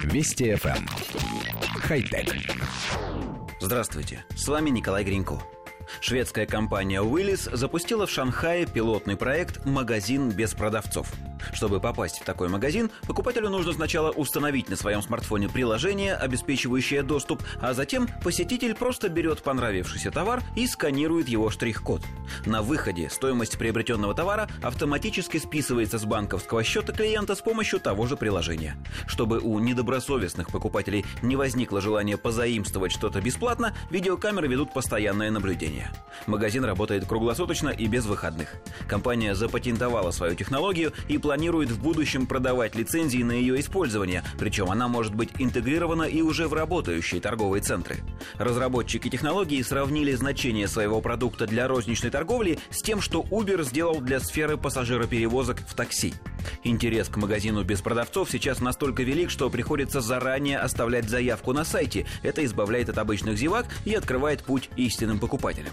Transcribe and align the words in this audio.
Вести 0.00 0.52
FM. 0.52 0.76
Эм. 0.76 0.86
Хай-тек. 1.80 2.34
Здравствуйте, 3.60 4.24
с 4.34 4.48
вами 4.48 4.70
Николай 4.70 5.04
Гринько. 5.04 5.40
Шведская 6.00 6.46
компания 6.46 7.02
Willis 7.02 7.54
запустила 7.54 8.06
в 8.06 8.10
Шанхае 8.10 8.66
пилотный 8.66 9.16
проект 9.16 9.64
«Магазин 9.64 10.30
без 10.30 10.54
продавцов». 10.54 11.12
Чтобы 11.52 11.80
попасть 11.80 12.20
в 12.20 12.24
такой 12.24 12.48
магазин, 12.48 12.90
покупателю 13.06 13.50
нужно 13.50 13.72
сначала 13.72 14.10
установить 14.10 14.68
на 14.68 14.76
своем 14.76 15.02
смартфоне 15.02 15.48
приложение, 15.48 16.14
обеспечивающее 16.14 17.02
доступ, 17.02 17.42
а 17.60 17.74
затем 17.74 18.08
посетитель 18.22 18.74
просто 18.74 19.08
берет 19.08 19.42
понравившийся 19.42 20.10
товар 20.10 20.42
и 20.56 20.66
сканирует 20.66 21.28
его 21.28 21.50
штрих-код. 21.50 22.02
На 22.46 22.62
выходе 22.62 23.10
стоимость 23.10 23.58
приобретенного 23.58 24.14
товара 24.14 24.48
автоматически 24.62 25.38
списывается 25.38 25.98
с 25.98 26.04
банковского 26.04 26.62
счета 26.64 26.92
клиента 26.92 27.34
с 27.34 27.40
помощью 27.40 27.80
того 27.80 28.06
же 28.06 28.16
приложения. 28.16 28.76
Чтобы 29.06 29.38
у 29.38 29.58
недобросовестных 29.58 30.48
покупателей 30.48 31.04
не 31.22 31.36
возникло 31.36 31.80
желания 31.80 32.16
позаимствовать 32.16 32.92
что-то 32.92 33.20
бесплатно, 33.20 33.74
видеокамеры 33.90 34.48
ведут 34.48 34.72
постоянное 34.72 35.30
наблюдение. 35.30 35.90
Магазин 36.26 36.64
работает 36.64 37.06
круглосуточно 37.06 37.68
и 37.68 37.86
без 37.86 38.06
выходных. 38.06 38.48
Компания 38.88 39.34
запатентовала 39.34 40.10
свою 40.12 40.34
технологию 40.34 40.92
и 41.08 41.18
планирует 41.18 41.31
в 41.70 41.82
будущем 41.82 42.26
продавать 42.26 42.74
лицензии 42.74 43.22
на 43.22 43.32
ее 43.32 43.58
использование, 43.60 44.22
причем 44.38 44.70
она 44.70 44.88
может 44.88 45.14
быть 45.14 45.30
интегрирована 45.38 46.04
и 46.04 46.20
уже 46.20 46.46
в 46.46 46.54
работающие 46.54 47.20
торговые 47.20 47.62
центры. 47.62 47.96
Разработчики 48.38 49.08
технологии 49.08 49.62
сравнили 49.62 50.12
значение 50.12 50.68
своего 50.68 51.00
продукта 51.00 51.46
для 51.46 51.68
розничной 51.68 52.10
торговли 52.10 52.58
с 52.70 52.82
тем, 52.82 53.00
что 53.00 53.22
Uber 53.22 53.64
сделал 53.64 54.00
для 54.00 54.20
сферы 54.20 54.56
пассажироперевозок 54.56 55.60
в 55.66 55.74
такси. 55.74 56.14
Интерес 56.64 57.08
к 57.08 57.16
магазину 57.16 57.64
без 57.64 57.80
продавцов 57.80 58.30
сейчас 58.30 58.60
настолько 58.60 59.02
велик, 59.02 59.30
что 59.30 59.50
приходится 59.50 60.00
заранее 60.00 60.58
оставлять 60.58 61.08
заявку 61.08 61.52
на 61.52 61.64
сайте. 61.64 62.06
Это 62.22 62.44
избавляет 62.44 62.88
от 62.88 62.98
обычных 62.98 63.38
зевак 63.38 63.66
и 63.84 63.94
открывает 63.94 64.42
путь 64.42 64.68
истинным 64.76 65.18
покупателям. 65.18 65.72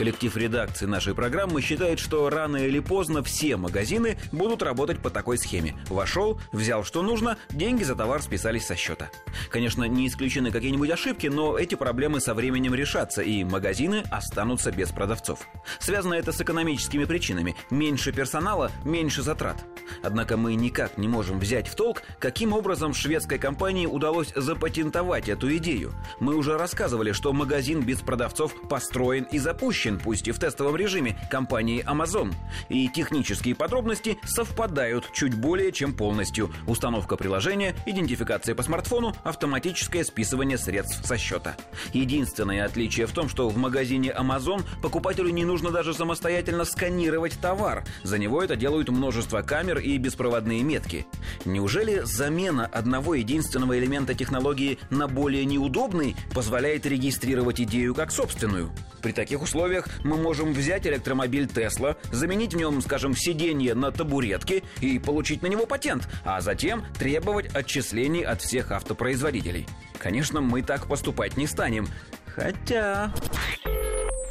Коллектив 0.00 0.34
редакции 0.34 0.86
нашей 0.86 1.14
программы 1.14 1.60
считает, 1.60 1.98
что 1.98 2.30
рано 2.30 2.56
или 2.56 2.78
поздно 2.78 3.22
все 3.22 3.58
магазины 3.58 4.16
будут 4.32 4.62
работать 4.62 4.98
по 5.00 5.10
такой 5.10 5.36
схеме. 5.36 5.76
Вошел, 5.90 6.40
взял 6.52 6.84
что 6.84 7.02
нужно, 7.02 7.36
деньги 7.50 7.82
за 7.82 7.94
товар 7.94 8.22
списались 8.22 8.64
со 8.64 8.76
счета. 8.76 9.10
Конечно, 9.50 9.84
не 9.84 10.08
исключены 10.08 10.50
какие-нибудь 10.52 10.88
ошибки, 10.88 11.26
но 11.26 11.58
эти 11.58 11.74
проблемы 11.74 12.22
со 12.22 12.32
временем 12.32 12.74
решатся, 12.74 13.20
и 13.20 13.44
магазины 13.44 14.02
останутся 14.10 14.72
без 14.72 14.88
продавцов. 14.88 15.46
Связано 15.80 16.14
это 16.14 16.32
с 16.32 16.40
экономическими 16.40 17.04
причинами. 17.04 17.54
Меньше 17.68 18.10
персонала, 18.10 18.72
меньше 18.86 19.20
затрат. 19.20 19.62
Однако 20.02 20.36
мы 20.36 20.54
никак 20.54 20.98
не 20.98 21.08
можем 21.08 21.38
взять 21.38 21.68
в 21.68 21.74
толк, 21.74 22.02
каким 22.18 22.52
образом 22.52 22.94
шведской 22.94 23.38
компании 23.38 23.86
удалось 23.86 24.32
запатентовать 24.34 25.28
эту 25.28 25.56
идею. 25.56 25.92
Мы 26.18 26.36
уже 26.36 26.56
рассказывали, 26.56 27.12
что 27.12 27.32
магазин 27.32 27.82
без 27.82 28.00
продавцов 28.00 28.54
построен 28.68 29.24
и 29.24 29.38
запущен, 29.38 29.98
пусть 29.98 30.28
и 30.28 30.32
в 30.32 30.38
тестовом 30.38 30.76
режиме, 30.76 31.18
компанией 31.30 31.82
Amazon. 31.82 32.32
И 32.68 32.88
технические 32.88 33.54
подробности 33.54 34.18
совпадают 34.24 35.10
чуть 35.12 35.34
более 35.34 35.72
чем 35.72 35.94
полностью. 35.94 36.50
Установка 36.66 37.16
приложения, 37.16 37.74
идентификация 37.86 38.54
по 38.54 38.62
смартфону, 38.62 39.14
автоматическое 39.24 40.04
списывание 40.04 40.58
средств 40.58 41.06
со 41.06 41.18
счета. 41.18 41.56
Единственное 41.92 42.64
отличие 42.64 43.06
в 43.06 43.12
том, 43.12 43.28
что 43.28 43.48
в 43.48 43.56
магазине 43.56 44.14
Amazon 44.16 44.62
покупателю 44.82 45.30
не 45.30 45.44
нужно 45.44 45.70
даже 45.70 45.94
самостоятельно 45.94 46.64
сканировать 46.64 47.38
товар. 47.40 47.84
За 48.02 48.18
него 48.18 48.42
это 48.42 48.56
делают 48.56 48.88
множество 48.88 49.42
камер 49.42 49.78
и 49.80 49.98
беспроводные 49.98 50.62
метки. 50.62 51.06
Неужели 51.44 52.02
замена 52.04 52.66
одного 52.66 53.14
единственного 53.14 53.78
элемента 53.78 54.14
технологии 54.14 54.78
на 54.90 55.08
более 55.08 55.44
неудобный 55.44 56.16
позволяет 56.34 56.86
регистрировать 56.86 57.60
идею 57.60 57.94
как 57.94 58.12
собственную? 58.12 58.70
При 59.02 59.12
таких 59.12 59.42
условиях 59.42 59.88
мы 60.04 60.16
можем 60.16 60.52
взять 60.52 60.86
электромобиль 60.86 61.48
Тесла, 61.48 61.96
заменить 62.12 62.54
в 62.54 62.56
нем, 62.56 62.80
скажем, 62.82 63.16
сиденье 63.16 63.74
на 63.74 63.90
табуретке 63.90 64.62
и 64.80 64.98
получить 64.98 65.42
на 65.42 65.46
него 65.46 65.66
патент, 65.66 66.08
а 66.24 66.40
затем 66.40 66.84
требовать 66.98 67.54
отчислений 67.54 68.22
от 68.22 68.42
всех 68.42 68.70
автопроизводителей. 68.70 69.66
Конечно, 69.98 70.40
мы 70.40 70.62
так 70.62 70.86
поступать 70.86 71.36
не 71.36 71.46
станем. 71.46 71.88
Хотя... 72.26 73.12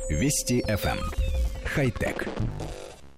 Вести 0.09 0.63
FM. 0.67 0.97
Эм. 0.97 1.29
Хай-тек. 1.63 2.27